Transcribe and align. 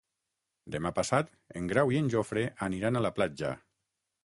Demà 0.75 0.91
passat 0.99 1.29
en 1.61 1.69
Grau 1.73 1.93
i 1.97 2.01
en 2.05 2.09
Jofre 2.15 2.47
aniran 2.71 3.01
a 3.03 3.07
la 3.09 3.15
platja. 3.21 3.55